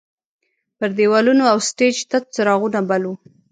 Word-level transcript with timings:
پر 0.77 0.89
دیوالونو 0.97 1.43
او 1.51 1.57
سټیج 1.69 1.95
تت 2.09 2.23
څراغونه 2.35 2.79
بل 2.89 3.01
وو. 3.05 3.15